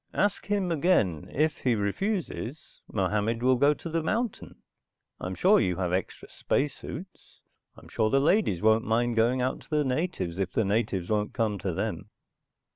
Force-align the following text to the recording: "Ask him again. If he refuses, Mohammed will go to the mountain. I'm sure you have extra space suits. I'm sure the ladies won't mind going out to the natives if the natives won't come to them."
"Ask 0.15 0.47
him 0.47 0.71
again. 0.71 1.29
If 1.31 1.59
he 1.59 1.75
refuses, 1.75 2.81
Mohammed 2.91 3.43
will 3.43 3.55
go 3.57 3.75
to 3.75 3.87
the 3.87 4.01
mountain. 4.01 4.55
I'm 5.19 5.35
sure 5.35 5.59
you 5.59 5.75
have 5.75 5.93
extra 5.93 6.27
space 6.27 6.73
suits. 6.75 7.39
I'm 7.77 7.87
sure 7.87 8.09
the 8.09 8.19
ladies 8.19 8.63
won't 8.63 8.83
mind 8.83 9.15
going 9.15 9.43
out 9.43 9.59
to 9.61 9.69
the 9.69 9.83
natives 9.83 10.39
if 10.39 10.53
the 10.53 10.65
natives 10.65 11.11
won't 11.11 11.35
come 11.35 11.59
to 11.59 11.71
them." 11.71 12.09